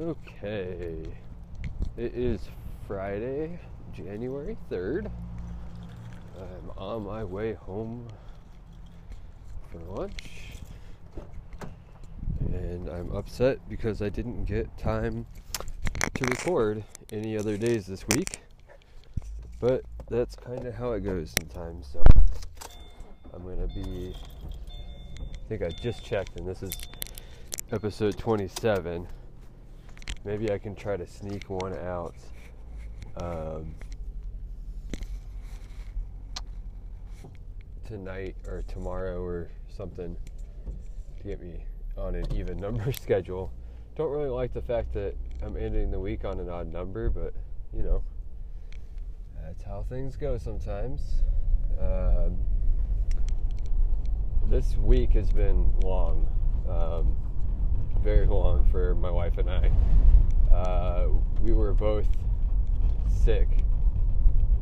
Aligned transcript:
Okay. 0.00 0.96
It 1.98 2.14
is 2.14 2.40
Friday, 2.86 3.60
January 3.92 4.56
3rd. 4.70 5.10
I'm 6.38 6.70
on 6.78 7.04
my 7.04 7.22
way 7.22 7.52
home 7.52 8.08
for 9.70 9.78
lunch. 10.00 10.54
And 12.50 12.88
I'm 12.88 13.14
upset 13.14 13.58
because 13.68 14.00
I 14.00 14.08
didn't 14.08 14.46
get 14.46 14.74
time 14.78 15.26
to 16.14 16.24
record 16.24 16.82
any 17.12 17.36
other 17.36 17.58
days 17.58 17.84
this 17.84 18.08
week. 18.08 18.40
But 19.60 19.82
that's 20.08 20.34
kind 20.34 20.64
of 20.64 20.74
how 20.74 20.92
it 20.92 21.00
goes 21.00 21.34
sometimes. 21.38 21.90
So 21.92 22.02
I'm 23.34 23.42
going 23.42 23.68
to 23.68 23.74
be. 23.74 24.16
I 25.20 25.48
think 25.50 25.60
I 25.60 25.68
just 25.68 26.02
checked, 26.02 26.38
and 26.38 26.48
this 26.48 26.62
is 26.62 26.72
episode 27.70 28.16
27 28.16 29.06
maybe 30.24 30.52
I 30.52 30.58
can 30.58 30.74
try 30.74 30.96
to 30.96 31.06
sneak 31.06 31.48
one 31.48 31.76
out. 31.78 32.14
Um, 33.16 33.74
tonight 37.90 38.36
or 38.46 38.62
tomorrow 38.68 39.20
or 39.20 39.50
something 39.68 40.16
to 41.16 41.24
get 41.24 41.40
me 41.40 41.64
on 41.98 42.14
an 42.14 42.24
even 42.32 42.56
number 42.56 42.92
schedule. 43.02 43.52
Don't 43.96 44.12
really 44.12 44.28
like 44.28 44.54
the 44.54 44.62
fact 44.62 44.92
that 44.94 45.16
I'm 45.42 45.56
ending 45.56 45.90
the 45.90 45.98
week 45.98 46.24
on 46.24 46.38
an 46.38 46.48
odd 46.48 46.72
number, 46.72 47.10
but 47.10 47.34
you 47.76 47.82
know, 47.82 48.04
that's 49.42 49.64
how 49.64 49.84
things 49.88 50.16
go 50.16 50.38
sometimes. 50.38 51.22
Um, 51.80 52.38
this 54.48 54.76
week 54.76 55.10
has 55.12 55.30
been 55.32 55.72
long. 55.80 56.28
Um, 56.68 57.16
very 58.02 58.26
long 58.26 58.64
for 58.70 58.94
my 58.94 59.10
wife 59.10 59.36
and 59.36 59.50
I. 59.50 59.70
Uh, 60.52 61.08
we 61.42 61.52
were 61.52 61.74
both 61.74 62.06
sick 63.24 63.48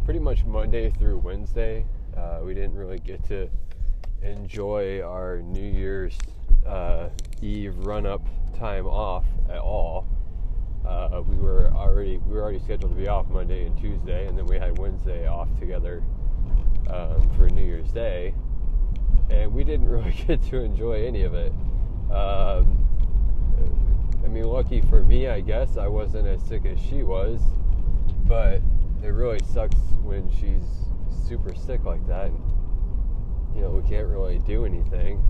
pretty 0.04 0.18
much 0.18 0.44
Monday 0.44 0.90
through 0.90 1.18
Wednesday. 1.18 1.84
Uh, 2.16 2.40
we 2.42 2.52
didn't 2.52 2.74
really 2.74 2.98
get 2.98 3.24
to 3.28 3.48
enjoy 4.22 5.00
our 5.02 5.40
New 5.40 5.62
Year's 5.64 6.18
uh, 6.66 7.10
Eve 7.40 7.76
run 7.86 8.06
up 8.06 8.26
time 8.58 8.86
off 8.86 9.24
at 9.48 9.58
all. 9.58 10.06
Uh, 10.86 11.22
we 11.26 11.36
were 11.36 11.70
already 11.72 12.18
we 12.18 12.34
were 12.34 12.42
already 12.42 12.58
scheduled 12.58 12.92
to 12.92 12.98
be 12.98 13.06
off 13.06 13.28
Monday 13.28 13.66
and 13.66 13.78
Tuesday, 13.78 14.26
and 14.26 14.36
then 14.36 14.46
we 14.46 14.56
had 14.58 14.76
Wednesday 14.78 15.28
off 15.28 15.48
together 15.60 16.02
um, 16.90 17.30
for 17.36 17.48
New 17.50 17.64
Year's 17.64 17.90
Day, 17.92 18.34
and 19.30 19.52
we 19.52 19.62
didn't 19.62 19.88
really 19.90 20.12
get 20.26 20.42
to 20.44 20.58
enjoy 20.58 21.06
any 21.06 21.22
of 21.22 21.34
it. 21.34 21.52
Um, 22.10 22.77
I 24.24 24.28
mean, 24.28 24.44
lucky 24.44 24.80
for 24.82 25.02
me, 25.02 25.28
I 25.28 25.40
guess, 25.40 25.76
I 25.76 25.86
wasn't 25.86 26.26
as 26.26 26.42
sick 26.42 26.66
as 26.66 26.78
she 26.78 27.02
was, 27.02 27.40
but 28.26 28.60
it 29.02 29.08
really 29.08 29.38
sucks 29.52 29.78
when 30.02 30.30
she's 30.30 30.64
super 31.26 31.54
sick 31.54 31.84
like 31.84 32.06
that. 32.08 32.26
And, 32.26 32.40
you 33.54 33.62
know, 33.62 33.70
we 33.70 33.88
can't 33.88 34.06
really 34.06 34.38
do 34.40 34.64
anything. 34.64 35.22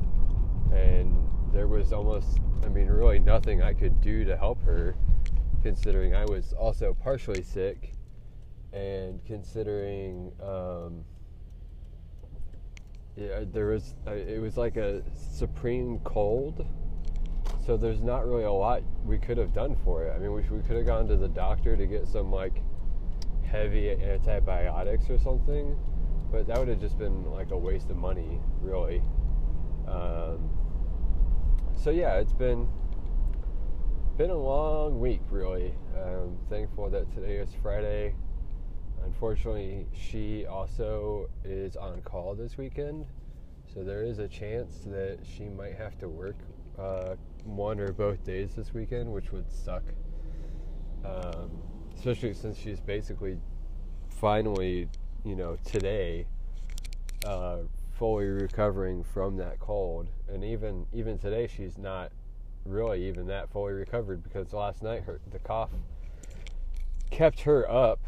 And 0.74 1.14
there 1.52 1.68
was 1.68 1.92
almost, 1.92 2.38
I 2.64 2.68
mean, 2.68 2.88
really 2.88 3.18
nothing 3.18 3.62
I 3.62 3.72
could 3.72 4.00
do 4.00 4.24
to 4.24 4.36
help 4.36 4.62
her, 4.62 4.96
considering 5.62 6.14
I 6.14 6.24
was 6.24 6.52
also 6.52 6.94
partially 6.94 7.42
sick 7.42 7.92
and 8.72 9.24
considering, 9.24 10.32
um, 10.42 11.04
yeah, 13.16 13.44
there 13.52 13.66
was, 13.66 13.94
it 14.06 14.40
was 14.40 14.56
like 14.56 14.76
a 14.76 15.02
supreme 15.14 16.00
cold 16.04 16.66
so 17.68 17.76
there's 17.76 18.00
not 18.00 18.26
really 18.26 18.44
a 18.44 18.50
lot 18.50 18.82
we 19.04 19.18
could 19.18 19.36
have 19.36 19.52
done 19.52 19.76
for 19.84 20.02
it. 20.04 20.14
I 20.16 20.18
mean, 20.18 20.32
we, 20.32 20.40
we 20.40 20.62
could 20.62 20.78
have 20.78 20.86
gone 20.86 21.06
to 21.08 21.18
the 21.18 21.28
doctor 21.28 21.76
to 21.76 21.86
get 21.86 22.08
some 22.08 22.32
like 22.32 22.62
heavy 23.44 23.90
antibiotics 23.90 25.10
or 25.10 25.18
something, 25.18 25.76
but 26.32 26.46
that 26.46 26.58
would 26.58 26.68
have 26.68 26.80
just 26.80 26.96
been 26.96 27.30
like 27.30 27.50
a 27.50 27.58
waste 27.58 27.90
of 27.90 27.98
money, 27.98 28.40
really. 28.62 29.02
Um, 29.86 30.48
so 31.76 31.90
yeah, 31.90 32.14
it's 32.14 32.32
been 32.32 32.66
been 34.16 34.30
a 34.30 34.34
long 34.34 34.98
week, 34.98 35.20
really. 35.28 35.74
I'm 35.94 36.38
thankful 36.48 36.88
that 36.88 37.12
today 37.12 37.36
is 37.36 37.50
Friday. 37.60 38.14
Unfortunately, 39.04 39.86
she 39.92 40.46
also 40.46 41.28
is 41.44 41.76
on 41.76 42.00
call 42.00 42.34
this 42.34 42.56
weekend, 42.56 43.04
so 43.74 43.84
there 43.84 44.04
is 44.04 44.20
a 44.20 44.26
chance 44.26 44.84
that 44.86 45.18
she 45.22 45.50
might 45.50 45.76
have 45.76 45.98
to 45.98 46.08
work 46.08 46.36
uh, 46.78 47.16
one 47.56 47.80
or 47.80 47.92
both 47.92 48.24
days 48.24 48.54
this 48.54 48.72
weekend, 48.74 49.12
which 49.12 49.32
would 49.32 49.50
suck. 49.50 49.82
Um, 51.04 51.50
especially 51.96 52.34
since 52.34 52.58
she's 52.58 52.80
basically 52.80 53.38
finally, 54.08 54.88
you 55.24 55.36
know, 55.36 55.56
today, 55.64 56.26
uh, 57.24 57.58
fully 57.98 58.26
recovering 58.26 59.02
from 59.02 59.36
that 59.36 59.58
cold, 59.58 60.08
and 60.28 60.44
even 60.44 60.86
even 60.92 61.18
today 61.18 61.46
she's 61.46 61.78
not 61.78 62.12
really 62.64 63.06
even 63.08 63.26
that 63.26 63.50
fully 63.50 63.72
recovered 63.72 64.22
because 64.22 64.52
last 64.52 64.82
night 64.82 65.02
her 65.02 65.20
the 65.30 65.38
cough 65.38 65.70
kept 67.10 67.40
her 67.40 67.68
up 67.70 68.00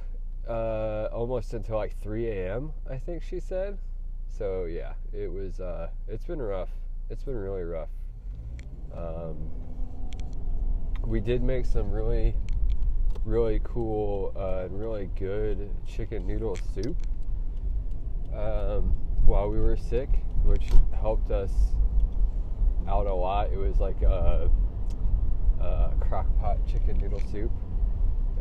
uh, 0.49 1.09
almost 1.13 1.55
until 1.55 1.77
like 1.77 1.97
3 2.01 2.29
a.m. 2.29 2.73
I 2.89 2.99
think 2.99 3.23
she 3.23 3.41
said. 3.41 3.79
So 4.29 4.65
yeah, 4.65 4.95
it 5.13 5.33
was. 5.33 5.61
Uh, 5.61 5.91
it's 6.09 6.25
been 6.25 6.41
rough. 6.41 6.71
It's 7.09 7.25
been 7.25 7.37
really 7.37 7.63
rough. 7.63 7.91
Um, 8.97 9.37
we 11.07 11.21
did 11.21 11.43
make 11.43 11.67
some 11.67 11.91
really, 11.91 12.35
really 13.25 13.61
cool 13.65 14.33
uh, 14.37 14.65
and 14.67 14.79
really 14.79 15.11
good 15.19 15.71
chicken 15.87 16.27
noodle 16.27 16.57
soup 16.75 16.97
um, 18.35 18.95
while 19.25 19.51
we 19.51 19.59
were 19.59 19.77
sick, 19.77 20.09
which 20.45 20.65
helped 20.95 21.31
us 21.31 21.53
out 22.89 23.07
a 23.07 23.15
lot. 23.15 23.51
It 23.53 23.59
was 23.59 23.79
like 23.79 24.01
a, 24.03 24.51
a 25.61 25.93
crock 26.01 26.27
pot 26.39 26.59
chicken 26.67 26.99
noodle 26.99 27.23
soup, 27.31 27.51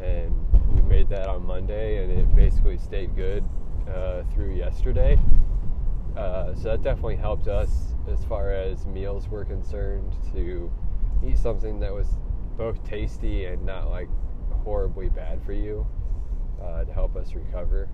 and 0.02 0.34
we 0.74 0.82
made 0.84 1.09
that 1.09 1.28
on 1.28 1.46
Monday, 1.46 2.04
and 2.04 2.12
it 2.12 2.36
basically 2.36 2.78
stayed 2.78 3.16
good 3.16 3.44
uh, 3.88 4.24
through 4.34 4.54
yesterday. 4.56 5.18
Uh, 6.19 6.53
so 6.53 6.63
that 6.63 6.81
definitely 6.81 7.16
helped 7.16 7.47
us 7.47 7.94
as 8.12 8.25
far 8.25 8.52
as 8.52 8.85
meals 8.85 9.30
were 9.30 9.46
concerned 9.46 10.13
to 10.34 10.69
eat 11.25 11.38
something 11.38 11.80
that 11.80 11.94
was 11.94 12.07
both 12.57 12.84
tasty 12.84 13.46
and 13.46 13.66
not 13.66 13.90
like 13.90 14.09
horribly 14.66 15.08
bad 15.08 15.41
for 15.46 15.53
you 15.53 15.88
uh, 16.62 16.84
to 16.84 16.91
help 16.91 17.16
us 17.16 17.34
recover. 17.35 17.90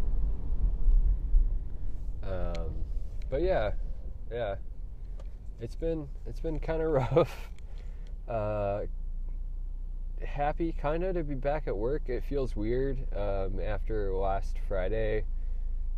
Um, 2.24 2.74
but 3.30 3.44
yeah, 3.44 3.74
yeah, 4.32 4.56
it's 5.62 5.76
been 5.76 6.08
it's 6.26 6.40
been 6.40 6.58
kind 6.58 6.82
of 6.82 6.88
rough. 6.94 7.52
Uh, 8.28 8.86
happy 10.26 10.72
kind 10.72 11.04
of 11.04 11.14
to 11.14 11.24
be 11.24 11.36
back 11.36 11.68
at 11.68 11.78
work. 11.78 12.10
It 12.10 12.24
feels 12.24 12.56
weird 12.56 13.06
um, 13.16 13.60
after 13.64 14.12
last 14.16 14.58
Friday 14.68 15.26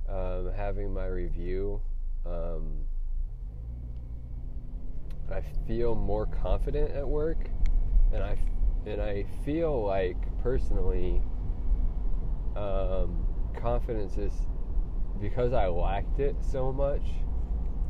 um, 0.10 0.52
having 0.54 0.94
my 0.94 1.06
review. 1.08 1.80
Um, 2.30 2.86
I 5.32 5.42
feel 5.68 5.96
more 5.96 6.26
confident 6.26 6.92
at 6.92 7.08
work, 7.08 7.50
and 8.14 8.24
I 8.24 8.38
and 8.86 9.02
I 9.02 9.26
feel 9.44 9.84
like 9.84 10.18
personally, 10.42 11.22
um, 12.56 13.26
confidence 13.54 14.18
is 14.18 14.34
because 15.20 15.54
I 15.54 15.68
lacked 15.68 16.20
it 16.20 16.36
so 16.42 16.72
much. 16.72 17.02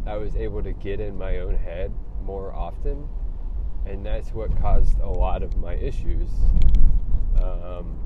I 0.06 0.18
was 0.18 0.36
able 0.36 0.64
to 0.64 0.74
get 0.74 1.00
in 1.00 1.18
my 1.18 1.40
own 1.40 1.56
head 1.56 1.92
more 2.24 2.54
often, 2.54 3.08
and 3.86 4.06
that's 4.06 4.34
what 4.34 4.58
caused 4.60 5.00
a 5.00 5.10
lot 5.10 5.44
of 5.44 5.56
my 5.58 5.74
issues. 5.76 6.30
Um, 7.42 8.00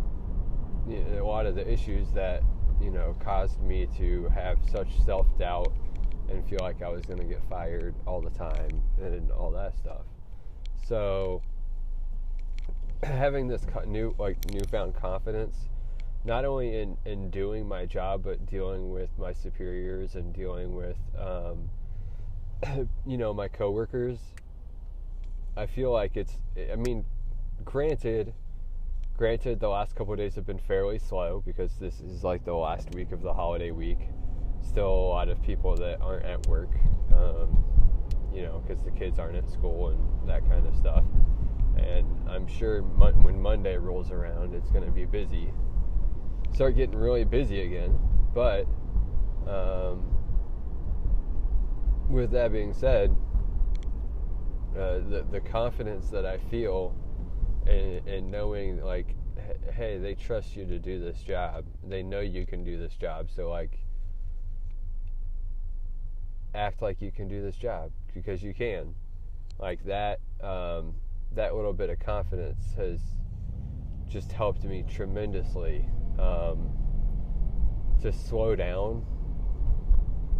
you 0.87 1.03
know, 1.03 1.23
a 1.23 1.25
lot 1.25 1.45
of 1.45 1.55
the 1.55 1.71
issues 1.71 2.11
that 2.11 2.43
you 2.81 2.91
know 2.91 3.15
caused 3.23 3.61
me 3.61 3.87
to 3.97 4.27
have 4.35 4.57
such 4.69 4.99
self 5.05 5.27
doubt 5.37 5.71
and 6.31 6.47
feel 6.49 6.59
like 6.61 6.81
I 6.81 6.89
was 6.89 7.05
going 7.05 7.19
to 7.19 7.25
get 7.25 7.41
fired 7.49 7.93
all 8.05 8.21
the 8.21 8.29
time 8.31 8.81
and 9.01 9.31
all 9.31 9.51
that 9.51 9.77
stuff. 9.77 10.05
So 10.87 11.41
having 13.03 13.47
this 13.47 13.65
new 13.87 14.15
like 14.17 14.37
newfound 14.51 14.95
confidence 14.95 15.55
not 16.23 16.45
only 16.45 16.79
in, 16.79 16.97
in 17.05 17.29
doing 17.31 17.67
my 17.67 17.85
job 17.85 18.23
but 18.23 18.45
dealing 18.45 18.91
with 18.91 19.09
my 19.17 19.33
superiors 19.33 20.15
and 20.15 20.33
dealing 20.33 20.75
with 20.75 20.97
um, 21.17 21.69
you 23.07 23.17
know 23.17 23.33
my 23.33 23.47
coworkers 23.47 24.19
i 25.57 25.65
feel 25.65 25.91
like 25.91 26.15
it's 26.15 26.37
i 26.71 26.75
mean 26.75 27.03
granted 27.65 28.33
granted 29.17 29.59
the 29.59 29.67
last 29.67 29.95
couple 29.95 30.15
days 30.15 30.35
have 30.35 30.45
been 30.45 30.59
fairly 30.59 30.99
slow 30.99 31.41
because 31.45 31.71
this 31.79 31.99
is 32.01 32.23
like 32.23 32.45
the 32.45 32.53
last 32.53 32.93
week 32.93 33.11
of 33.11 33.21
the 33.21 33.33
holiday 33.33 33.71
week 33.71 33.99
still 34.61 34.87
a 34.87 35.09
lot 35.09 35.29
of 35.29 35.41
people 35.41 35.75
that 35.75 36.01
aren't 36.01 36.25
at 36.25 36.45
work, 36.47 36.69
um, 37.13 37.63
you 38.33 38.43
know, 38.43 38.63
because 38.65 38.83
the 38.83 38.91
kids 38.91 39.19
aren't 39.19 39.35
at 39.35 39.49
school 39.49 39.89
and 39.89 40.29
that 40.29 40.47
kind 40.49 40.65
of 40.65 40.75
stuff. 40.75 41.03
and 41.77 42.07
I'm 42.29 42.47
sure 42.47 42.81
when 42.81 43.41
Monday 43.41 43.77
rolls 43.77 44.11
around, 44.11 44.53
it's 44.53 44.69
going 44.71 44.85
to 44.85 44.91
be 44.91 45.05
busy. 45.05 45.51
Start 46.53 46.75
getting 46.75 46.95
really 46.95 47.23
busy 47.23 47.61
again, 47.61 47.97
but 48.33 48.65
um, 49.47 50.03
with 52.09 52.31
that 52.31 52.51
being 52.51 52.73
said, 52.73 53.15
uh, 54.77 54.99
the 55.09 55.25
the 55.31 55.39
confidence 55.41 56.09
that 56.09 56.25
I 56.25 56.37
feel 56.37 56.95
in, 57.67 58.01
in 58.07 58.31
knowing 58.31 58.81
like, 58.81 59.15
hey, 59.73 59.97
they 59.97 60.15
trust 60.15 60.55
you 60.55 60.65
to 60.65 60.79
do 60.79 60.99
this 60.99 61.21
job. 61.23 61.65
They 61.87 62.03
know 62.03 62.19
you 62.19 62.45
can 62.45 62.63
do 62.63 62.77
this 62.77 62.95
job. 62.95 63.29
So 63.35 63.49
like, 63.49 63.79
act 66.53 66.81
like 66.81 67.01
you 67.01 67.11
can 67.11 67.27
do 67.27 67.41
this 67.41 67.55
job 67.55 67.91
because 68.13 68.43
you 68.43 68.53
can. 68.53 68.93
Like 69.59 69.83
that. 69.85 70.19
Um, 70.41 70.95
that 71.33 71.55
little 71.55 71.73
bit 71.73 71.89
of 71.89 71.99
confidence 71.99 72.73
has 72.75 72.99
just 74.07 74.31
helped 74.31 74.63
me 74.63 74.83
tremendously 74.89 75.85
um, 76.19 76.69
to 78.01 78.11
slow 78.11 78.55
down 78.55 79.05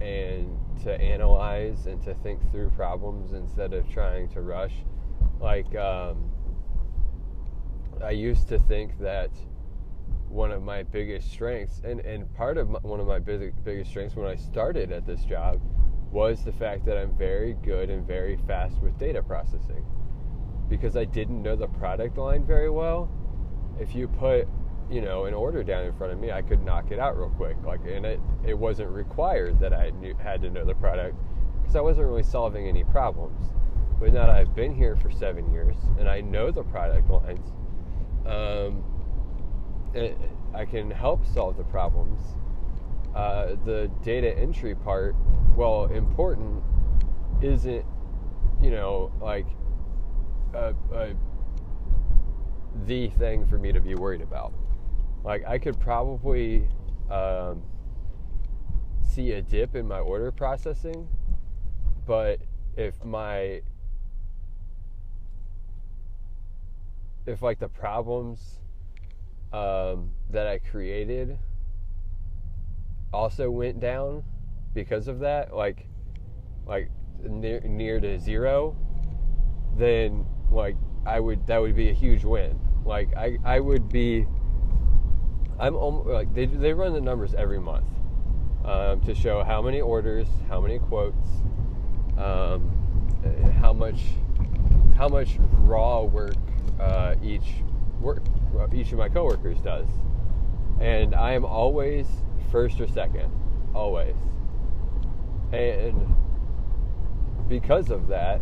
and 0.02 0.58
to 0.84 1.00
analyze 1.00 1.86
and 1.86 2.02
to 2.04 2.14
think 2.16 2.52
through 2.52 2.70
problems 2.72 3.32
instead 3.34 3.74
of 3.74 3.88
trying 3.90 4.28
to 4.30 4.42
rush. 4.42 4.74
Like, 5.40 5.74
um, 5.76 6.30
I 8.04 8.12
used 8.12 8.50
to 8.50 8.60
think 8.60 9.00
that 9.00 9.30
one 10.28 10.52
of 10.52 10.64
my 10.64 10.84
biggest 10.84 11.32
strengths, 11.32 11.82
and, 11.84 12.00
and 12.02 12.34
part 12.36 12.58
of 12.58 12.70
my, 12.70 12.80
one 12.80 13.00
of 13.00 13.08
my 13.08 13.20
big, 13.20 13.54
biggest 13.64 13.92
strengths 13.92 14.16
when 14.16 14.28
I 14.28 14.36
started 14.36 14.92
at 14.92 15.06
this 15.06 15.24
job, 15.24 15.62
was 16.12 16.44
the 16.44 16.52
fact 16.52 16.86
that 16.86 16.98
I'm 16.98 17.16
very 17.18 17.54
good 17.64 17.90
and 17.90 18.06
very 18.06 18.38
fast 18.48 18.82
with 18.82 18.98
data 19.00 19.24
processing 19.24 19.86
because 20.70 20.96
I 20.96 21.06
didn't 21.06 21.42
know 21.42 21.56
the 21.56 21.68
product 21.68 22.18
line 22.18 22.46
very 22.46 22.70
well. 22.70 23.10
If 23.80 23.96
you 23.96 24.08
put, 24.08 24.48
you 24.90 25.02
know, 25.02 25.26
an 25.26 25.34
order 25.34 25.64
down 25.64 25.86
in 25.86 25.94
front 25.94 26.14
of 26.14 26.20
me, 26.20 26.32
I 26.32 26.42
could 26.42 26.64
knock 26.64 26.92
it 26.92 27.00
out 27.00 27.18
real 27.18 27.30
quick. 27.30 27.58
Like, 27.64 27.82
and 27.86 28.06
it 28.06 28.20
it 28.46 28.54
wasn't 28.54 28.90
required 28.90 29.60
that 29.60 29.74
I 29.74 29.90
knew, 29.92 30.16
had 30.16 30.42
to 30.42 30.50
know 30.50 30.66
the 30.66 30.76
product 30.76 31.16
because 31.62 31.76
I 31.76 31.82
wasn't 31.82 32.08
really 32.08 32.24
solving 32.24 32.68
any 32.68 32.84
problems. 32.84 33.50
But 34.00 34.14
now 34.14 34.26
that 34.26 34.36
I've 34.36 34.56
been 34.56 34.74
here 34.74 34.96
for 34.96 35.12
seven 35.12 35.52
years 35.52 35.76
and 36.00 36.10
I 36.10 36.22
know 36.22 36.52
the 36.52 36.64
product 36.64 37.10
lines, 37.10 37.52
um, 38.26 38.84
it, 39.94 40.18
I 40.54 40.66
can 40.66 40.90
help 40.90 41.26
solve 41.26 41.58
the 41.58 41.64
problems. 41.64 42.20
Uh, 43.14 43.56
the 43.66 43.92
data 44.04 44.38
entry 44.38 44.74
part, 44.74 45.16
well, 45.56 45.86
important, 45.86 46.64
isn't, 47.42 47.86
you 48.62 48.72
know, 48.72 49.12
like 49.22 49.46
a, 50.54 50.74
a, 50.94 51.14
the 52.86 53.10
thing 53.10 53.46
for 53.46 53.58
me 53.58 53.72
to 53.72 53.82
be 53.82 53.96
worried 53.96 54.22
about. 54.22 54.54
Like 55.24 55.46
I 55.48 55.58
could 55.58 55.80
probably 55.80 56.68
um, 57.10 57.62
see 59.04 59.34
a 59.34 59.42
dip 59.42 59.76
in 59.76 59.88
my 59.88 60.00
order 60.00 60.32
processing, 60.32 61.08
but 62.06 62.40
if 62.76 63.04
my 63.04 63.62
if 67.26 67.42
like 67.42 67.60
the 67.60 67.68
problems 67.68 68.60
um, 69.54 70.10
that 70.32 70.48
I 70.48 70.60
created 70.60 71.38
also 73.14 73.52
went 73.52 73.80
down 73.80 74.24
because 74.74 75.08
of 75.08 75.20
that, 75.20 75.54
like 75.56 75.88
like 76.66 76.90
near, 77.24 77.60
near 77.62 78.00
to 78.00 78.20
zero, 78.20 78.76
then 79.78 80.26
like 80.52 80.76
I 81.06 81.20
would 81.20 81.46
that 81.48 81.62
would 81.62 81.76
be 81.76 81.90
a 81.90 81.94
huge 81.94 82.24
win. 82.24 82.60
Like 82.86 83.16
I 83.16 83.38
I 83.44 83.60
would 83.60 83.90
be 83.90 84.26
I'm 85.60 85.76
almost, 85.76 86.08
like 86.08 86.34
they 86.34 86.46
they 86.46 86.74
run 86.74 86.94
the 86.94 87.02
numbers 87.02 87.34
every 87.34 87.60
month 87.60 87.86
um, 88.66 89.02
to 89.02 89.14
show 89.14 89.44
how 89.44 89.62
many 89.62 89.82
orders, 89.82 90.28
how 90.48 90.62
many 90.62 90.80
quotes, 90.80 91.28
um, 92.18 92.72
how 93.60 93.74
much 93.74 94.02
how 94.96 95.08
much 95.08 95.38
raw 95.60 96.02
work 96.02 96.36
uh, 96.80 97.16
each 97.24 97.64
work 98.00 98.24
each 98.74 98.92
of 98.92 98.98
my 98.98 99.10
coworkers 99.10 99.60
does, 99.62 99.88
and 100.80 101.14
I 101.16 101.34
am 101.34 101.46
always 101.46 102.08
first 102.52 102.80
or 102.82 102.88
second, 102.88 103.32
always, 103.74 104.16
and 105.54 106.16
because 107.48 107.90
of 107.90 108.08
that, 108.08 108.42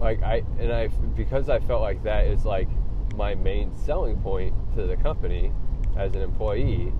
like 0.00 0.22
I 0.22 0.42
and 0.58 0.72
I 0.72 0.88
because 0.88 1.48
I 1.48 1.60
felt 1.60 1.80
like 1.80 2.02
that 2.04 2.26
is 2.26 2.44
like 2.44 2.68
my 3.14 3.34
main 3.34 3.74
selling 3.74 4.20
point 4.20 4.54
to 4.74 4.86
the 4.86 4.96
company 4.96 5.52
as 5.96 6.14
an 6.14 6.22
employee, 6.22 6.92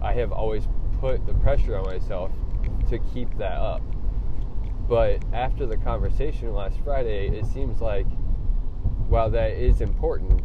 I 0.00 0.12
have 0.14 0.32
always 0.32 0.66
put 1.00 1.24
the 1.26 1.34
pressure 1.34 1.76
on 1.76 1.84
myself 1.84 2.30
to 2.88 2.98
keep 3.12 3.36
that 3.38 3.56
up. 3.56 3.82
But 4.88 5.22
after 5.32 5.66
the 5.66 5.76
conversation 5.76 6.52
last 6.52 6.78
Friday, 6.84 7.28
it 7.28 7.46
seems 7.46 7.80
like 7.80 8.06
while 9.08 9.30
that 9.30 9.52
is 9.52 9.80
important, 9.80 10.42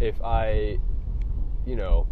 if 0.00 0.20
I, 0.22 0.78
you 1.66 1.76
know, 1.76 2.06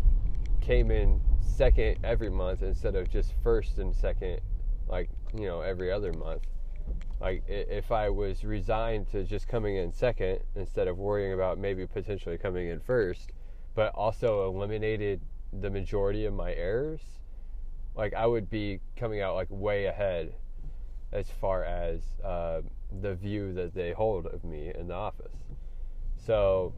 came 0.60 0.90
in 0.90 1.20
second 1.40 1.98
every 2.04 2.30
month 2.30 2.62
instead 2.62 2.94
of 2.94 3.10
just 3.10 3.32
first 3.42 3.78
and 3.78 3.94
second, 3.94 4.40
like, 4.88 5.08
you 5.34 5.46
know, 5.46 5.61
every 5.61 5.90
other 5.90 6.12
month, 6.12 6.43
like 7.20 7.44
if 7.46 7.93
I 7.93 8.08
was 8.08 8.44
resigned 8.44 9.11
to 9.12 9.25
just 9.25 9.46
coming 9.46 9.76
in 9.76 9.93
second 9.93 10.40
instead 10.56 10.88
of 10.88 10.99
worrying 10.99 11.32
about 11.32 11.58
maybe 11.58 11.87
potentially 11.87 12.37
coming 12.37 12.69
in 12.69 12.81
first, 12.81 13.31
but 13.75 13.93
also 13.94 14.46
eliminated 14.49 15.20
the 15.61 15.70
majority 15.70 16.26
of 16.26 16.34
my 16.34 16.52
errors, 16.55 17.00
like 17.94 18.14
I 18.14 18.26
would 18.26 18.50
be 18.50 18.81
coming 18.96 19.20
out 19.20 19.34
like 19.34 19.49
way 19.50 19.87
ahead 19.87 20.34
as 21.12 21.31
far 21.31 21.64
as 21.64 22.00
uh, 22.25 22.62
the 23.00 23.14
view 23.14 23.52
that 23.52 23.75
they 23.75 23.93
hold 23.93 24.26
of 24.26 24.44
me 24.44 24.73
in 24.75 24.88
the 24.88 24.94
office. 24.94 25.32
So 26.26 26.75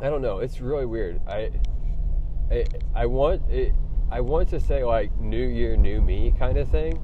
I 0.00 0.08
don't 0.08 0.22
know. 0.22 0.38
It's 0.38 0.60
really 0.60 0.86
weird. 0.86 1.20
I 1.26 1.50
I, 2.50 2.64
I 2.94 3.06
want 3.06 3.50
it. 3.50 3.72
I 4.10 4.20
want 4.20 4.48
to 4.50 4.60
say 4.60 4.84
like 4.84 5.16
new 5.18 5.46
year, 5.46 5.76
new 5.76 6.00
me 6.00 6.32
kind 6.38 6.58
of 6.58 6.68
thing 6.68 7.00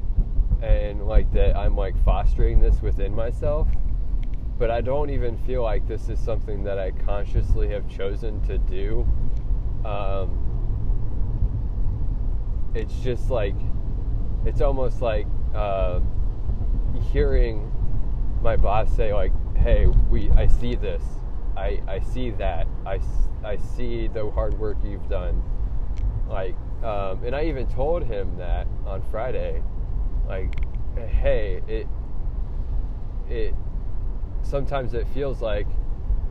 and 0.63 1.05
like 1.07 1.31
that 1.33 1.57
I'm 1.57 1.77
like 1.77 2.03
fostering 2.05 2.61
this 2.61 2.81
within 2.81 3.15
myself. 3.15 3.69
But 4.59 4.71
I 4.71 4.81
don't 4.81 5.11
even 5.11 5.37
feel 5.39 5.63
like 5.63 5.89
this 5.89 6.09
is 6.09 6.21
something 6.21 6.63
that 6.65 6.79
I 6.79 6.93
consciously 6.93 7.69
have 7.71 7.89
chosen 7.89 8.41
to 8.43 8.59
do. 8.59 9.07
Um, 9.85 10.39
it's 12.75 12.95
just 13.01 13.29
like, 13.29 13.57
it's 14.47 14.61
almost 14.61 15.03
like 15.03 15.27
uh, 15.53 15.99
hearing 17.13 17.73
my 18.41 18.57
boss 18.57 18.95
say 18.95 19.13
like, 19.13 19.33
"Hey, 19.57 19.87
we, 19.87 20.31
I 20.31 20.47
see 20.47 20.77
this, 20.77 21.03
I, 21.57 21.83
I 21.89 21.99
see 21.99 22.31
that, 22.31 22.69
I, 22.87 23.01
I 23.45 23.57
see 23.57 24.07
the 24.07 24.31
hard 24.31 24.57
work 24.59 24.77
you've 24.85 25.09
done." 25.09 25.43
Like, 26.29 26.55
um, 26.85 27.25
and 27.25 27.35
I 27.35 27.45
even 27.45 27.67
told 27.69 28.05
him 28.05 28.37
that 28.39 28.67
on 28.87 29.03
Friday 29.11 29.63
like 30.27 30.51
hey 30.97 31.63
it 31.67 31.87
it 33.29 33.55
sometimes 34.43 34.95
it 34.95 35.07
feels 35.09 35.41
like 35.41 35.67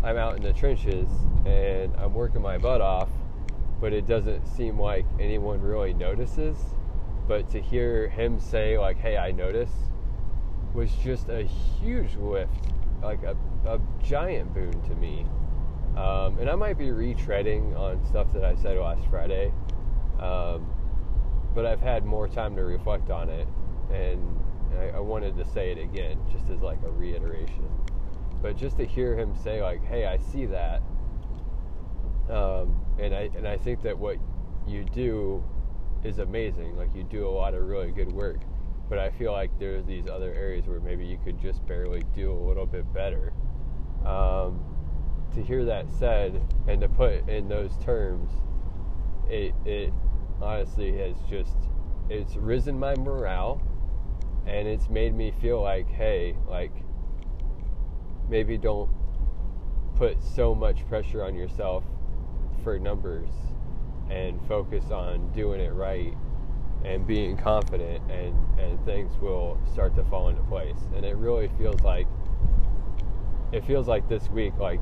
I'm 0.04 0.18
out 0.18 0.36
in 0.36 0.44
the 0.44 0.54
trenches 0.54 1.10
and 1.46 1.96
I'm 1.98 2.14
working 2.14 2.42
my 2.42 2.58
butt 2.58 2.82
off 2.82 3.10
but 3.80 3.94
it 3.94 4.06
doesn't 4.06 4.46
seem 4.46 4.80
like 4.80 5.06
anyone 5.20 5.60
really 5.60 5.94
notices. 5.94 6.58
But 7.28 7.50
to 7.50 7.60
hear 7.60 8.08
him 8.10 8.40
say 8.40 8.78
like 8.78 8.98
hey 8.98 9.18
I 9.18 9.32
notice 9.32 9.72
was 10.74 10.92
just 11.04 11.30
a 11.30 11.44
huge 11.44 12.16
lift 12.16 12.52
like 13.02 13.24
a, 13.24 13.36
a 13.66 13.80
giant 14.04 14.54
boon 14.54 14.82
to 14.84 14.96
me. 14.96 15.26
Um, 15.98 16.38
and 16.40 16.50
I 16.50 16.56
might 16.56 16.78
be 16.78 16.88
retreading 16.88 17.78
on 17.78 18.06
stuff 18.06 18.32
that 18.34 18.46
I 18.46 18.56
said 18.56 18.78
last 18.78 19.06
Friday 19.10 19.52
um, 20.22 20.66
but 21.54 21.66
I've 21.66 21.82
had 21.82 22.06
more 22.06 22.28
time 22.28 22.56
to 22.56 22.64
reflect 22.64 23.10
on 23.10 23.30
it 23.30 23.48
and 23.92 24.42
I, 24.78 24.98
I 24.98 25.00
wanted 25.00 25.38
to 25.38 25.46
say 25.46 25.72
it 25.72 25.78
again, 25.78 26.18
just 26.32 26.50
as 26.50 26.62
like 26.62 26.80
a 26.84 26.90
reiteration. 26.92 27.70
But 28.42 28.58
just 28.58 28.78
to 28.78 28.86
hear 28.86 29.16
him 29.18 29.36
say 29.36 29.62
like, 29.62 29.84
"Hey, 29.86 30.06
I 30.06 30.18
see 30.18 30.46
that," 30.48 30.82
um, 32.30 32.84
and 33.00 33.14
I 33.14 33.30
and 33.36 33.48
I 33.48 33.58
think 33.58 33.82
that 33.84 33.98
what 33.98 34.18
you 34.68 34.84
do 34.84 35.44
is 36.04 36.20
amazing. 36.20 36.76
Like 36.76 36.94
you 36.96 37.04
do 37.04 37.28
a 37.28 37.30
lot 37.30 37.54
of 37.54 37.64
really 37.64 37.92
good 37.92 38.12
work, 38.12 38.40
but 38.90 38.98
I 38.98 39.12
feel 39.12 39.32
like 39.32 39.52
there's 39.60 39.86
these 39.86 40.08
other 40.08 40.34
areas 40.34 40.66
where 40.66 40.80
maybe 40.80 41.06
you 41.06 41.20
could 41.24 41.40
just 41.40 41.66
barely 41.68 42.04
do 42.16 42.32
a 42.32 42.42
little 42.48 42.66
bit 42.66 42.92
better. 42.94 43.34
Um, 44.06 44.66
to 45.36 45.44
hear 45.44 45.64
that 45.66 45.90
said 45.92 46.42
and 46.68 46.82
to 46.82 46.90
put 46.90 47.30
in 47.30 47.48
those 47.48 47.78
terms, 47.78 48.32
it 49.30 49.54
it 49.66 49.94
honestly 50.44 50.98
has 50.98 51.16
just 51.30 51.56
it's 52.10 52.36
risen 52.36 52.78
my 52.80 52.96
morale 52.96 53.62
and 54.46 54.68
it's 54.68 54.90
made 54.90 55.14
me 55.14 55.32
feel 55.42 55.62
like 55.62 55.88
hey 55.90 56.36
like 56.48 56.72
maybe 58.30 58.58
don't 58.58 58.90
put 59.96 60.22
so 60.24 60.56
much 60.56 60.88
pressure 60.88 61.24
on 61.24 61.36
yourself 61.36 61.84
for 62.64 62.80
numbers 62.80 63.30
and 64.10 64.40
focus 64.48 64.92
on 64.92 65.32
doing 65.32 65.62
it 65.62 65.74
right 65.74 66.16
and 66.84 67.06
being 67.06 67.38
confident 67.38 68.02
and, 68.12 68.36
and 68.60 68.84
things 68.86 69.12
will 69.22 69.60
start 69.72 69.96
to 69.96 70.04
fall 70.06 70.30
into 70.30 70.42
place. 70.44 70.80
And 70.96 71.06
it 71.06 71.16
really 71.16 71.50
feels 71.58 71.82
like 71.82 72.08
it 73.52 73.66
feels 73.66 73.88
like 73.88 74.08
this 74.08 74.30
week, 74.30 74.54
like 74.58 74.80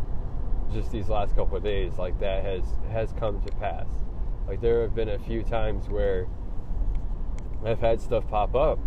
just 0.72 0.92
these 0.92 1.10
last 1.10 1.36
couple 1.36 1.58
of 1.58 1.64
days, 1.64 1.94
like 1.98 2.20
that 2.20 2.44
has 2.44 2.64
has 2.92 3.12
come 3.14 3.42
to 3.42 3.52
pass. 3.54 3.88
Like 4.50 4.62
there 4.62 4.82
have 4.82 4.96
been 4.96 5.10
a 5.10 5.20
few 5.20 5.44
times 5.44 5.88
where 5.90 6.26
I've 7.64 7.80
had 7.80 8.02
stuff 8.02 8.28
pop 8.28 8.56
up 8.56 8.80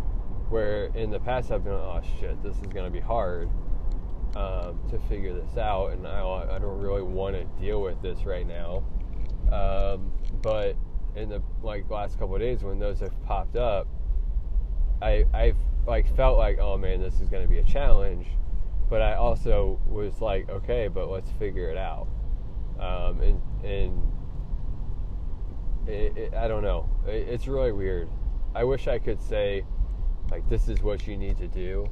where 0.48 0.86
in 0.96 1.10
the 1.10 1.20
past 1.20 1.52
I've 1.52 1.62
been, 1.62 1.72
oh 1.72 2.02
shit, 2.18 2.42
this 2.42 2.56
is 2.56 2.66
gonna 2.66 2.90
be 2.90 2.98
hard 2.98 3.48
um, 4.34 4.80
to 4.90 4.98
figure 5.08 5.32
this 5.32 5.56
out, 5.56 5.92
and 5.92 6.04
I, 6.06 6.20
I 6.50 6.58
don't 6.58 6.78
really 6.78 7.02
want 7.02 7.36
to 7.36 7.44
deal 7.64 7.80
with 7.80 8.02
this 8.02 8.24
right 8.24 8.46
now. 8.46 8.82
Um, 9.52 10.12
but 10.42 10.76
in 11.14 11.28
the 11.28 11.40
like 11.62 11.88
last 11.88 12.18
couple 12.18 12.34
of 12.34 12.40
days 12.40 12.64
when 12.64 12.80
those 12.80 12.98
have 12.98 13.14
popped 13.22 13.54
up, 13.54 13.86
I 15.00 15.26
I've 15.32 15.56
like 15.86 16.12
felt 16.16 16.38
like 16.38 16.58
oh 16.58 16.76
man 16.76 17.00
this 17.00 17.20
is 17.20 17.28
to 17.28 17.46
be 17.48 17.58
a 17.58 17.64
challenge, 17.64 18.26
but 18.90 19.00
I 19.00 19.14
also 19.14 19.78
was 19.86 20.20
like 20.20 20.48
okay 20.50 20.88
but 20.88 21.08
let's 21.08 21.30
figure 21.38 21.70
it 21.70 21.78
out, 21.78 22.08
um, 22.80 23.20
and 23.20 23.40
and 23.64 24.11
it, 25.86 26.16
it, 26.16 26.34
I 26.34 26.48
don't 26.48 26.62
know 26.62 26.88
it, 27.06 27.28
it's 27.28 27.46
really 27.46 27.72
weird. 27.72 28.08
I 28.54 28.64
wish 28.64 28.88
I 28.88 28.98
could 28.98 29.20
say 29.20 29.64
like 30.30 30.48
this 30.48 30.68
is 30.68 30.82
what 30.82 31.06
you 31.06 31.16
need 31.16 31.38
to 31.38 31.48
do 31.48 31.86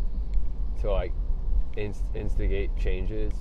to 0.81 0.91
like 0.91 1.13
inst- 1.77 2.05
instigate 2.15 2.77
changes, 2.77 3.33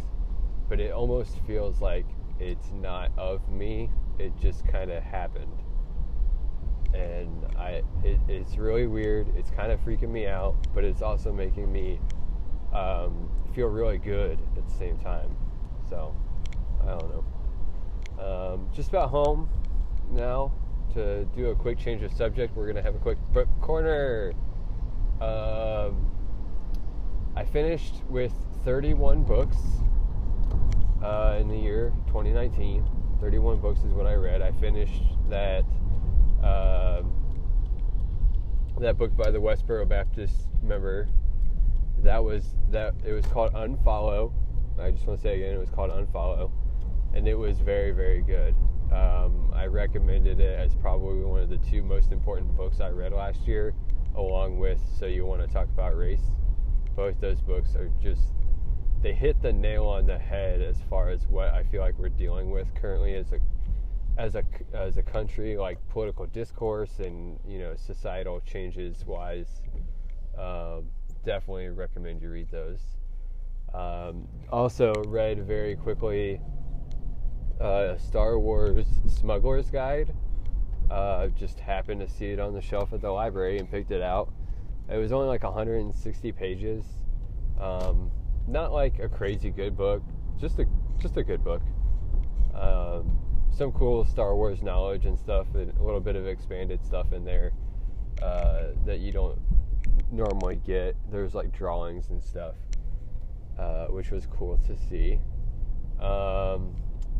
but 0.67 0.79
it 0.79 0.91
almost 0.91 1.39
feels 1.47 1.81
like 1.81 2.05
it's 2.39 2.71
not 2.71 3.11
of 3.17 3.47
me. 3.49 3.89
It 4.17 4.33
just 4.39 4.67
kind 4.67 4.91
of 4.91 5.03
happened 5.03 5.63
and 6.93 7.45
I 7.57 7.83
it, 8.03 8.19
it's 8.27 8.57
really 8.57 8.87
weird. 8.87 9.27
It's 9.35 9.49
kind 9.49 9.71
of 9.71 9.79
freaking 9.81 10.09
me 10.09 10.27
out, 10.27 10.55
but 10.73 10.83
it's 10.83 11.01
also 11.01 11.31
making 11.31 11.71
me 11.71 11.99
um, 12.73 13.29
feel 13.53 13.67
really 13.67 13.97
good 13.97 14.39
at 14.57 14.67
the 14.67 14.75
same 14.75 14.97
time. 14.97 15.35
So 15.89 16.15
I 16.81 16.97
don't 16.97 17.09
know. 17.09 17.23
Um, 18.23 18.69
just 18.73 18.89
about 18.89 19.09
home 19.09 19.49
now. 20.11 20.51
To 20.93 21.25
do 21.35 21.49
a 21.49 21.55
quick 21.55 21.77
change 21.77 22.01
of 22.01 22.11
subject, 22.11 22.55
we're 22.55 22.67
gonna 22.67 22.81
have 22.81 22.95
a 22.95 22.99
quick 22.99 23.19
book 23.31 23.47
corner. 23.61 24.33
Um, 25.21 26.09
I 27.35 27.45
finished 27.45 28.01
with 28.09 28.33
31 28.65 29.23
books 29.23 29.57
uh, 31.03 31.37
in 31.39 31.47
the 31.47 31.57
year 31.57 31.93
2019. 32.07 32.85
31 33.21 33.59
books 33.59 33.81
is 33.81 33.93
what 33.93 34.07
I 34.07 34.15
read. 34.15 34.41
I 34.41 34.51
finished 34.53 35.03
that 35.29 35.63
uh, 36.43 37.03
that 38.79 38.97
book 38.97 39.15
by 39.15 39.29
the 39.29 39.39
Westboro 39.39 39.87
Baptist 39.87 40.47
member. 40.63 41.07
That 42.01 42.23
was 42.23 42.55
that. 42.71 42.95
It 43.05 43.13
was 43.13 43.25
called 43.25 43.53
Unfollow. 43.53 44.33
I 44.79 44.91
just 44.91 45.05
want 45.05 45.19
to 45.19 45.23
say 45.23 45.35
again, 45.35 45.53
it 45.53 45.59
was 45.59 45.69
called 45.69 45.91
Unfollow, 45.91 46.51
and 47.13 47.27
it 47.27 47.37
was 47.37 47.59
very 47.59 47.91
very 47.91 48.21
good. 48.21 48.55
Um, 48.91 49.51
I 49.53 49.65
recommended 49.65 50.39
it 50.39 50.59
as 50.59 50.73
probably 50.75 51.23
one 51.23 51.41
of 51.41 51.49
the 51.49 51.57
two 51.57 51.83
most 51.83 52.11
important 52.11 52.55
books 52.55 52.79
I 52.79 52.89
read 52.89 53.13
last 53.13 53.47
year, 53.47 53.73
along 54.15 54.57
with 54.57 54.79
So 54.97 55.05
You 55.05 55.25
Want 55.25 55.41
to 55.41 55.47
Talk 55.47 55.67
About 55.69 55.95
Race. 55.95 56.23
Both 56.95 57.21
those 57.21 57.39
books 57.41 57.75
are 57.75 57.91
just 58.01 58.33
they 59.01 59.13
hit 59.13 59.41
the 59.41 59.53
nail 59.53 59.85
on 59.85 60.05
the 60.05 60.17
head 60.17 60.61
as 60.61 60.81
far 60.89 61.09
as 61.09 61.25
what 61.27 61.49
I 61.49 61.63
feel 61.63 61.81
like 61.81 61.97
we're 61.97 62.09
dealing 62.09 62.51
with 62.51 62.67
currently 62.75 63.13
as 63.15 63.31
a 63.31 63.39
as 64.17 64.35
a 64.35 64.43
as 64.73 64.97
a 64.97 65.03
country, 65.03 65.55
like 65.55 65.77
political 65.89 66.25
discourse 66.25 66.99
and 66.99 67.39
you 67.47 67.59
know 67.59 67.75
societal 67.75 68.41
changes 68.41 69.05
wise, 69.05 69.61
um, 70.37 70.85
definitely 71.23 71.69
recommend 71.69 72.21
you 72.21 72.29
read 72.29 72.49
those. 72.51 72.81
Um, 73.73 74.27
also 74.51 74.93
read 75.07 75.45
very 75.45 75.75
quickly 75.75 76.41
uh, 77.59 77.97
Star 77.97 78.39
Wars 78.39 78.87
Smuggler's 79.07 79.69
Guide. 79.69 80.13
Uh, 80.89 81.27
just 81.27 81.59
happened 81.59 82.01
to 82.01 82.09
see 82.09 82.27
it 82.27 82.39
on 82.39 82.53
the 82.53 82.61
shelf 82.61 82.93
at 82.93 83.01
the 83.01 83.11
library 83.11 83.59
and 83.59 83.69
picked 83.69 83.91
it 83.91 84.01
out. 84.01 84.31
It 84.89 84.97
was 84.97 85.11
only 85.11 85.27
like 85.27 85.43
160 85.43 86.31
pages. 86.31 86.83
Um, 87.59 88.09
not 88.47 88.71
like 88.71 88.99
a 88.99 89.07
crazy 89.07 89.51
good 89.51 89.77
book, 89.77 90.01
just 90.39 90.57
a 90.59 90.65
just 90.99 91.17
a 91.17 91.23
good 91.23 91.43
book. 91.43 91.61
Um, 92.55 93.19
some 93.51 93.71
cool 93.71 94.05
Star 94.05 94.35
Wars 94.35 94.63
knowledge 94.63 95.05
and 95.05 95.17
stuff, 95.17 95.47
and 95.53 95.77
a 95.77 95.83
little 95.83 95.99
bit 95.99 96.15
of 96.15 96.27
expanded 96.27 96.83
stuff 96.83 97.13
in 97.13 97.23
there 97.23 97.51
uh, 98.23 98.69
that 98.85 98.99
you 98.99 99.11
don't 99.11 99.39
normally 100.11 100.59
get. 100.65 100.95
There's 101.11 101.35
like 101.35 101.51
drawings 101.51 102.09
and 102.09 102.23
stuff, 102.23 102.55
uh, 103.59 103.87
which 103.87 104.09
was 104.11 104.25
cool 104.25 104.57
to 104.65 104.77
see. 104.89 105.19
Um, 106.01 106.75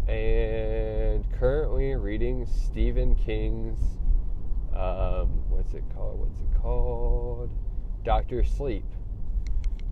and 0.10 1.24
currently 1.34 1.94
reading 1.96 2.48
Stephen 2.48 3.14
King's 3.14 3.78
um, 4.76 5.44
what's 5.50 5.74
it 5.74 5.84
called? 5.94 6.20
What's 6.20 6.40
it 6.40 6.62
called? 6.62 7.52
Doctor 8.04 8.44
Sleep, 8.44 8.86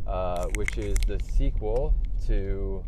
uh, 0.08 0.48
which 0.56 0.78
is 0.78 0.98
the 1.08 1.20
sequel 1.20 1.94
to 2.26 2.84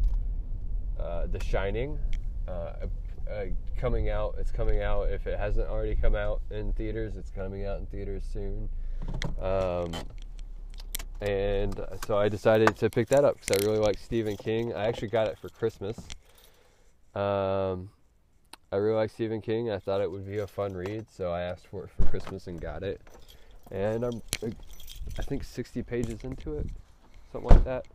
uh, 1.00 1.28
The 1.28 1.44
Shining. 1.44 2.00
Uh, 2.48 2.88
uh, 3.30 3.46
coming 3.78 4.10
out. 4.10 4.36
It's 4.40 4.52
coming 4.52 4.82
out. 4.82 5.10
If 5.10 5.28
it 5.28 5.38
hasn't 5.38 5.68
already 5.68 5.96
come 5.96 6.16
out 6.16 6.42
in 6.50 6.74
theaters, 6.74 7.16
it's 7.16 7.30
coming 7.30 7.66
out 7.66 7.80
in 7.80 7.86
theaters 7.88 8.24
soon. 8.32 8.70
Um, 9.40 9.92
and 11.22 11.80
so 12.08 12.18
I 12.18 12.28
decided 12.30 12.76
to 12.78 12.90
pick 12.90 13.08
that 13.10 13.24
up 13.24 13.40
because 13.40 13.62
I 13.62 13.66
really 13.68 13.80
like 13.80 14.00
Stephen 14.00 14.36
King. 14.36 14.74
I 14.74 14.88
actually 14.88 15.10
got 15.10 15.28
it 15.28 15.38
for 15.38 15.50
Christmas. 15.50 16.00
Um, 17.16 17.90
I 18.72 18.76
really 18.76 18.96
like 18.96 19.10
Stephen 19.10 19.42
King. 19.42 19.72
I 19.72 19.80
thought 19.80 20.02
it 20.02 20.12
would 20.12 20.28
be 20.28 20.40
a 20.40 20.48
fun 20.48 20.74
read, 20.74 21.08
so 21.10 21.32
I 21.32 21.42
asked 21.42 21.68
for 21.68 21.86
it 21.86 21.90
for 21.90 22.06
Christmas 22.06 22.48
and 22.48 22.62
got 22.62 22.84
it. 22.84 23.02
And 23.72 24.04
I'm, 24.04 24.22
I 25.18 25.22
think, 25.24 25.44
60 25.44 25.82
pages 25.84 26.24
into 26.24 26.58
it, 26.58 26.68
something 27.32 27.50
like 27.50 27.64
that. 27.64 27.86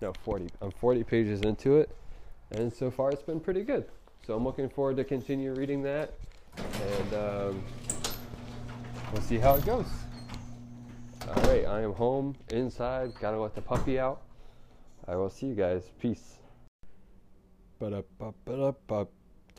No, 0.00 0.12
40. 0.24 0.48
I'm 0.62 0.70
40 0.70 1.02
pages 1.04 1.40
into 1.40 1.78
it, 1.78 1.94
and 2.52 2.72
so 2.72 2.90
far 2.90 3.10
it's 3.10 3.22
been 3.22 3.40
pretty 3.40 3.62
good. 3.62 3.86
So 4.26 4.34
I'm 4.34 4.44
looking 4.44 4.68
forward 4.68 4.96
to 4.98 5.04
continue 5.04 5.52
reading 5.52 5.82
that, 5.82 6.14
and 6.56 7.14
um, 7.14 7.64
we'll 9.12 9.22
see 9.22 9.38
how 9.38 9.54
it 9.54 9.66
goes. 9.66 9.86
All 11.28 11.42
right, 11.44 11.64
I 11.66 11.80
am 11.80 11.92
home, 11.92 12.36
inside, 12.50 13.12
gotta 13.20 13.38
let 13.38 13.54
the 13.54 13.62
puppy 13.62 13.98
out. 13.98 14.22
I 15.08 15.16
will 15.16 15.30
see 15.30 15.46
you 15.46 15.54
guys. 15.54 15.82
Peace. 16.00 16.36
Palapapalapap. 17.84 19.12